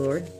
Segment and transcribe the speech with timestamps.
[0.00, 0.30] Lord.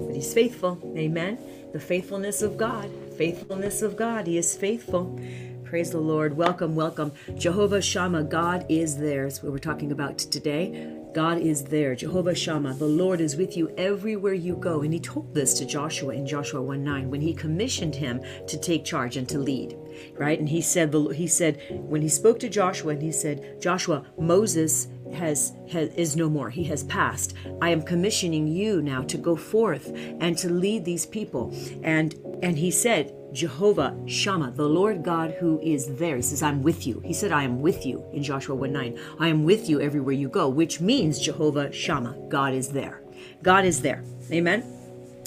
[0.00, 0.78] But He's faithful.
[0.96, 1.38] Amen.
[1.72, 2.90] The faithfulness of God.
[3.16, 4.26] Faithfulness of God.
[4.26, 5.18] He is faithful.
[5.64, 6.36] Praise the Lord.
[6.36, 7.12] Welcome, welcome.
[7.36, 9.24] Jehovah Shammah, God is there.
[9.24, 10.96] That's what we're talking about today.
[11.12, 11.96] God is there.
[11.96, 14.82] Jehovah Shammah, the Lord is with you everywhere you go.
[14.82, 18.56] And he told this to Joshua in Joshua 1 9 when he commissioned him to
[18.58, 19.76] take charge and to lead.
[20.16, 20.38] Right?
[20.38, 24.88] And he said, he said, when he spoke to Joshua, and he said, Joshua, Moses
[25.16, 26.50] has, has is no more.
[26.50, 27.34] He has passed.
[27.60, 31.52] I am commissioning you now to go forth and to lead these people.
[31.82, 36.16] And and he said, Jehovah Shammah, the Lord God who is there.
[36.16, 37.00] He says, I'm with you.
[37.04, 38.98] He said, I am with you in Joshua 1 9.
[39.18, 42.28] I am with you everywhere you go, which means Jehovah Shammah.
[42.28, 43.02] God is there.
[43.42, 44.04] God is there.
[44.30, 44.75] Amen.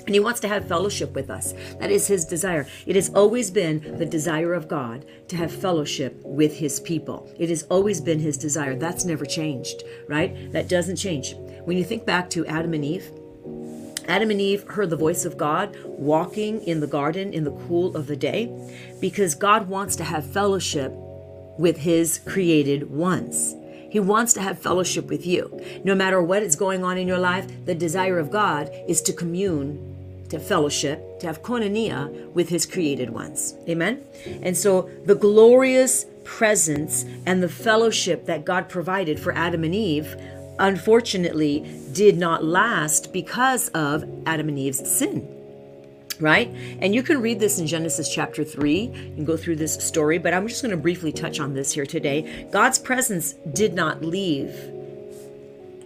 [0.05, 1.53] And he wants to have fellowship with us.
[1.80, 2.67] That is his desire.
[2.85, 7.30] It has always been the desire of God to have fellowship with his people.
[7.38, 8.75] It has always been his desire.
[8.75, 10.52] That's never changed, right?
[10.52, 11.35] That doesn't change.
[11.63, 13.12] When you think back to Adam and Eve,
[14.08, 17.95] Adam and Eve heard the voice of God walking in the garden in the cool
[17.95, 18.52] of the day
[19.00, 20.91] because God wants to have fellowship
[21.59, 23.53] with his created ones.
[23.89, 25.59] He wants to have fellowship with you.
[25.83, 29.13] No matter what is going on in your life, the desire of God is to
[29.13, 33.55] commune, to fellowship, to have koinonia with his created ones.
[33.67, 34.03] Amen?
[34.43, 40.15] And so the glorious presence and the fellowship that God provided for Adam and Eve
[40.59, 45.38] unfortunately did not last because of Adam and Eve's sin.
[46.20, 46.50] Right?
[46.80, 48.81] And you can read this in Genesis chapter 3.
[48.81, 51.72] You can go through this story, but I'm just going to briefly touch on this
[51.72, 52.48] here today.
[52.52, 54.53] God's presence did not leave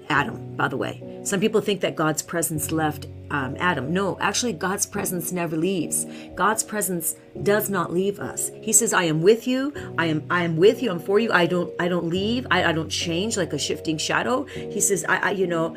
[0.09, 1.21] Adam, by the way.
[1.23, 3.91] Some people think that God's presence left um, Adam.
[3.91, 6.05] No, actually, God's presence never leaves.
[6.35, 8.51] God's presence does not leave us.
[8.61, 9.73] He says, "I am with you.
[9.97, 10.23] I am.
[10.29, 10.91] I am with you.
[10.91, 11.31] I'm for you.
[11.31, 11.73] I don't.
[11.79, 12.45] I don't leave.
[12.51, 15.17] I, I don't change like a shifting shadow." He says, "I.
[15.17, 15.75] I you know."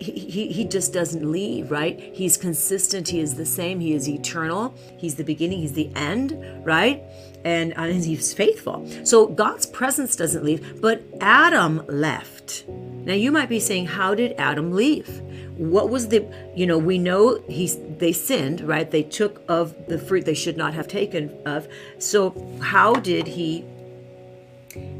[0.00, 1.98] He, he, just doesn't leave, right?
[2.14, 3.08] He's consistent.
[3.08, 3.80] He is the same.
[3.80, 4.74] He is eternal.
[4.96, 5.60] He's the beginning.
[5.60, 7.02] He's the end, right?
[7.44, 8.88] And, uh, and he's faithful.
[9.04, 12.64] So God's presence doesn't leave, but Adam left.
[12.68, 15.22] Now you might be saying, how did Adam leave?
[15.58, 19.98] what was the you know we know he's they sinned right they took of the
[19.98, 21.66] fruit they should not have taken of
[21.98, 22.30] so
[22.62, 23.64] how did he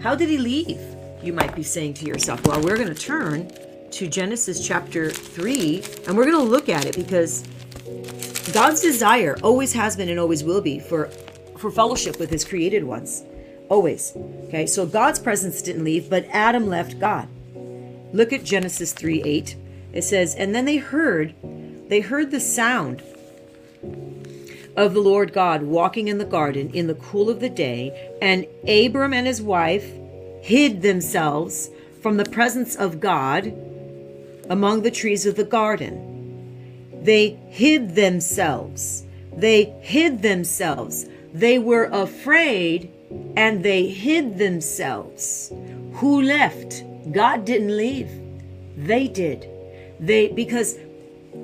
[0.01, 0.81] how did he leave
[1.23, 3.49] you might be saying to yourself well we're going to turn
[3.93, 7.43] to genesis chapter 3 and we're going to look at it because
[8.53, 11.07] god's desire always has been and always will be for
[11.57, 13.25] for fellowship with his created ones
[13.69, 14.13] always
[14.49, 14.67] okay?
[14.67, 17.29] So god's presence didn't leave but adam left god.
[18.13, 19.57] Look at genesis 3 8
[19.93, 21.35] it says, And then they heard,
[21.89, 23.03] they heard the sound
[24.77, 28.47] of the Lord God walking in the garden in the cool of the day, and
[28.69, 29.91] Abram and his wife
[30.43, 31.71] hid themselves
[32.01, 33.53] from the presence of God
[34.49, 37.01] among the trees of the garden.
[37.03, 39.05] They hid themselves.
[39.33, 41.07] They hid themselves.
[41.33, 42.91] They were afraid
[43.37, 45.53] and they hid themselves.
[45.95, 46.83] Who left?
[47.13, 48.11] God didn't leave.
[48.77, 49.49] They did.
[50.01, 50.79] They because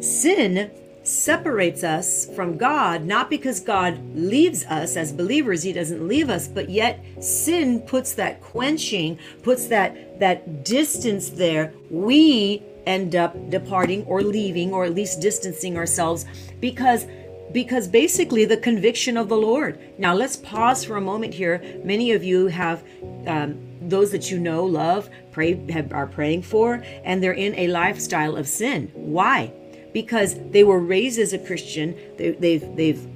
[0.01, 0.71] sin
[1.03, 6.49] separates us from God, not because God leaves us as believers, He doesn't leave us,
[6.49, 11.73] but yet sin puts that quenching, puts that that distance there.
[11.91, 16.27] We end up departing or leaving or at least distancing ourselves
[16.61, 17.07] because
[17.55, 19.79] because basically the conviction of the Lord.
[19.97, 21.63] Now let's pause for a moment here.
[21.85, 22.83] Many of you have
[23.29, 27.69] um, those that you know, love, pray, have, are praying for, and they're in a
[27.69, 28.91] lifestyle of sin.
[28.95, 29.53] Why?
[29.93, 31.97] Because they were raised as a Christian.
[32.19, 33.07] They, they've they've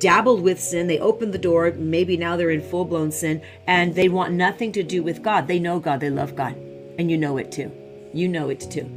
[0.00, 0.88] dabbled with sin.
[0.88, 1.72] They opened the door.
[1.72, 5.46] Maybe now they're in full blown sin, and they want nothing to do with God.
[5.46, 6.00] They know God.
[6.00, 6.56] They love God,
[6.98, 7.70] and you know it too.
[8.12, 8.90] You know it too.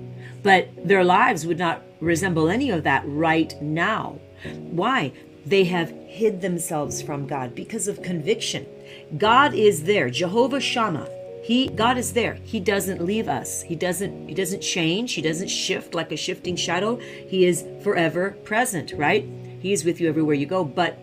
[0.44, 4.20] But their lives would not resemble any of that right now.
[4.72, 5.12] Why?
[5.46, 8.66] They have hid themselves from God because of conviction.
[9.18, 10.10] God is there.
[10.10, 11.10] Jehovah Shammah.
[11.44, 12.36] He God is there.
[12.44, 13.62] He doesn't leave us.
[13.64, 15.14] He doesn't he doesn't change.
[15.14, 16.98] He doesn't shift like a shifting shadow.
[16.98, 19.28] He is forever present, right?
[19.60, 21.00] He is with you everywhere you go, but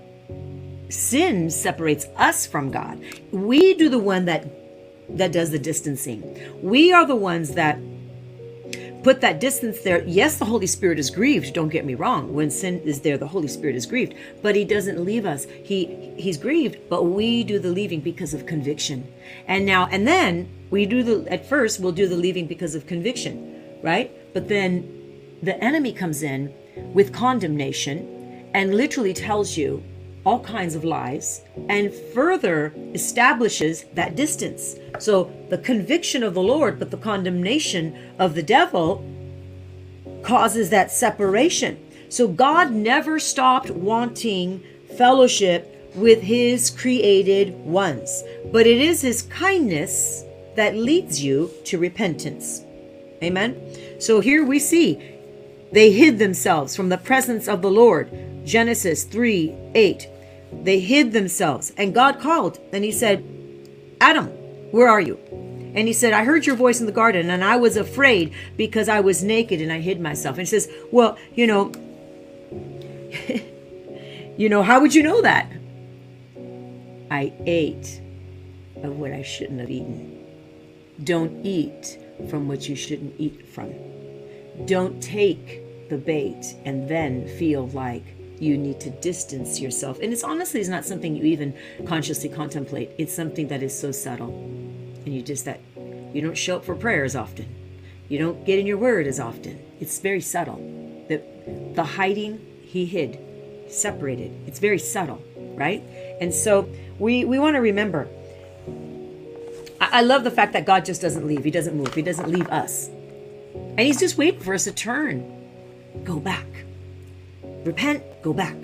[0.88, 3.02] sin separates us from God.
[3.32, 4.46] We do the one that
[5.08, 6.38] that does the distancing.
[6.62, 7.78] We are the ones that
[9.06, 10.02] put that distance there.
[10.04, 11.54] Yes, the Holy Spirit is grieved.
[11.54, 12.34] Don't get me wrong.
[12.34, 15.46] When sin is there, the Holy Spirit is grieved, but He doesn't leave us.
[15.62, 19.06] He He's grieved, but we do the leaving because of conviction.
[19.46, 21.32] And now, and then we do the.
[21.32, 23.36] At first, we'll do the leaving because of conviction,
[23.80, 24.10] right?
[24.34, 24.72] But then
[25.40, 26.52] the enemy comes in
[26.92, 29.84] with condemnation and literally tells you
[30.26, 34.74] all kinds of lies and further establishes that distance.
[34.98, 39.04] So the conviction of the Lord, but the condemnation of the devil
[40.24, 41.78] causes that separation.
[42.08, 44.64] So God never stopped wanting
[44.98, 50.24] fellowship with his created ones, but it is his kindness
[50.56, 52.62] that leads you to repentance.
[53.22, 53.56] Amen.
[54.00, 55.00] So here we see
[55.70, 58.10] they hid themselves from the presence of the Lord.
[58.44, 60.08] Genesis 3 8.
[60.52, 63.24] They hid themselves, and God called and he said,
[64.00, 64.26] Adam,
[64.70, 65.18] where are you?
[65.74, 68.88] And he said, I heard your voice in the garden, and I was afraid because
[68.88, 70.38] I was naked and I hid myself.
[70.38, 71.72] And he says, Well, you know,
[74.38, 75.52] you know, how would you know that?
[77.10, 78.00] I ate
[78.82, 80.24] of what I shouldn't have eaten.
[81.04, 81.98] Don't eat
[82.30, 83.74] from what you shouldn't eat from.
[84.64, 89.98] Don't take the bait and then feel like you need to distance yourself.
[90.00, 91.54] And it's honestly it's not something you even
[91.86, 92.90] consciously contemplate.
[92.98, 94.30] It's something that is so subtle.
[95.04, 95.60] And you just that
[96.12, 97.46] you don't show up for prayer as often.
[98.08, 99.60] You don't get in your word as often.
[99.80, 100.56] It's very subtle.
[101.08, 101.22] The
[101.74, 103.18] the hiding he hid,
[103.68, 104.32] separated.
[104.46, 105.22] It's very subtle,
[105.54, 105.82] right?
[106.20, 106.68] And so
[106.98, 108.08] we we want to remember
[109.80, 111.44] I, love the fact that God just doesn't leave.
[111.44, 111.94] He doesn't move.
[111.94, 112.88] He doesn't leave us.
[112.88, 115.32] And He's just waiting for us to turn.
[116.04, 116.46] Go back.
[117.66, 118.56] Repent, go back.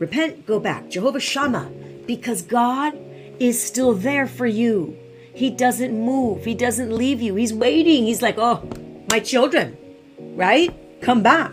[0.00, 0.90] Repent, go back.
[0.90, 1.70] Jehovah Shammah,
[2.04, 2.98] because God
[3.38, 4.98] is still there for you.
[5.34, 6.44] He doesn't move.
[6.44, 7.36] He doesn't leave you.
[7.36, 8.06] He's waiting.
[8.06, 8.68] He's like, oh,
[9.10, 9.76] my children,
[10.18, 10.74] right?
[11.00, 11.52] Come back.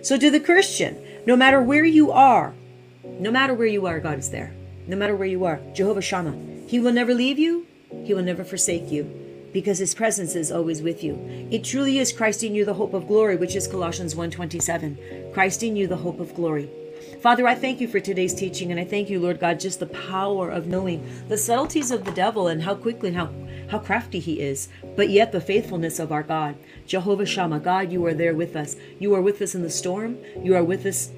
[0.00, 0.96] So, to the Christian,
[1.26, 2.54] no matter where you are,
[3.04, 4.54] no matter where you are, God is there.
[4.86, 7.66] No matter where you are, Jehovah Shammah, He will never leave you.
[8.04, 11.18] He will never forsake you because his presence is always with you.
[11.50, 15.32] It truly is Christ in you the hope of glory, which is Colossians 1:27.
[15.32, 16.70] Christ in you the hope of glory.
[17.20, 19.86] Father, I thank you for today's teaching and I thank you, Lord God, just the
[19.86, 23.30] power of knowing the subtleties of the devil and how quickly and how
[23.68, 26.56] how crafty he is, but yet the faithfulness of our God.
[26.86, 28.76] Jehovah Shammah, God, you are there with us.
[28.98, 30.18] You are with us in the storm.
[30.42, 31.10] You are with us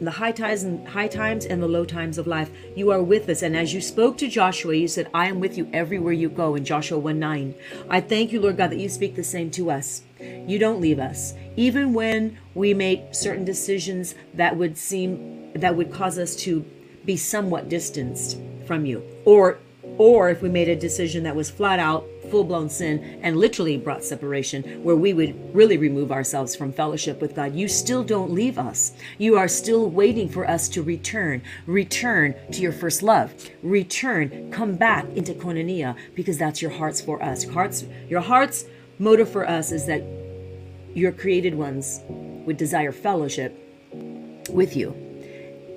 [0.00, 2.50] the high times and high times and the low times of life.
[2.74, 3.42] You are with us.
[3.42, 6.54] And as you spoke to Joshua, you said, I am with you everywhere you go
[6.54, 7.54] in Joshua 1 9.
[7.88, 10.02] I thank you, Lord God, that you speak the same to us.
[10.18, 11.34] You don't leave us.
[11.56, 16.64] Even when we make certain decisions that would seem that would cause us to
[17.04, 19.02] be somewhat distanced from you.
[19.24, 19.58] Or
[19.98, 23.76] or if we made a decision that was flat out full blown sin and literally
[23.76, 28.32] brought separation, where we would really remove ourselves from fellowship with God, you still don't
[28.32, 28.92] leave us.
[29.18, 31.42] You are still waiting for us to return.
[31.66, 33.34] Return to your first love.
[33.62, 34.50] Return.
[34.50, 37.44] Come back into koinonia because that's your heart's for us.
[37.44, 38.64] Hearts, your heart's
[38.98, 40.02] motive for us is that
[40.94, 43.56] your created ones would desire fellowship
[44.50, 44.94] with you.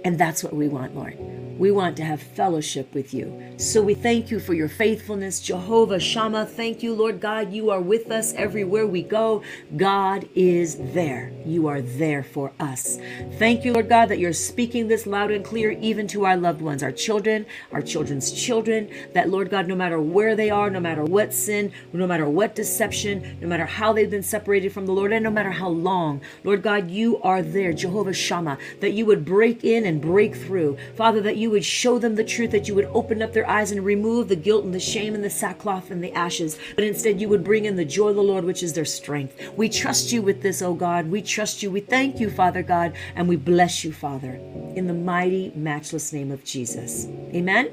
[0.05, 1.17] And that's what we want, Lord.
[1.57, 3.53] We want to have fellowship with you.
[3.57, 6.47] So we thank you for your faithfulness, Jehovah Shammah.
[6.47, 7.53] Thank you, Lord God.
[7.53, 9.43] You are with us everywhere we go.
[9.77, 11.31] God is there.
[11.45, 12.97] You are there for us.
[13.37, 16.61] Thank you, Lord God, that you're speaking this loud and clear even to our loved
[16.61, 18.89] ones, our children, our children's children.
[19.13, 22.55] That, Lord God, no matter where they are, no matter what sin, no matter what
[22.55, 26.21] deception, no matter how they've been separated from the Lord, and no matter how long,
[26.43, 30.77] Lord God, you are there, Jehovah Shammah, that you would break in and break through.
[30.95, 33.47] Father, that you you would show them the truth, that you would open up their
[33.47, 36.83] eyes and remove the guilt and the shame and the sackcloth and the ashes, but
[36.83, 39.39] instead you would bring in the joy of the Lord, which is their strength.
[39.55, 41.11] We trust you with this, oh God.
[41.11, 41.69] We trust you.
[41.69, 44.39] We thank you, Father God, and we bless you, Father,
[44.75, 47.05] in the mighty, matchless name of Jesus.
[47.33, 47.69] Amen.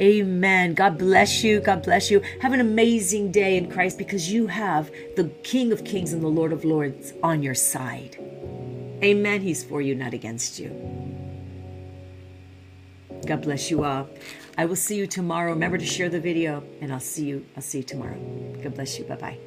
[0.00, 0.74] Amen.
[0.74, 1.60] God bless you.
[1.60, 2.20] God bless you.
[2.40, 6.28] Have an amazing day in Christ because you have the King of Kings and the
[6.28, 8.18] Lord of Lords on your side.
[9.04, 9.42] Amen.
[9.42, 10.70] He's for you, not against you.
[13.26, 14.08] God bless you all.
[14.56, 15.50] I will see you tomorrow.
[15.50, 17.44] Remember to share the video, and I'll see you.
[17.54, 18.18] I'll see you tomorrow.
[18.62, 19.04] God bless you.
[19.04, 19.38] Bye bye.